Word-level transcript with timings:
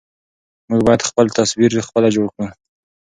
موږ 0.69 0.81
بايد 0.87 1.01
خپل 1.09 1.25
تصوير 1.37 1.71
خپله 1.87 2.07
جوړ 2.15 2.27
کړو. 2.35 2.47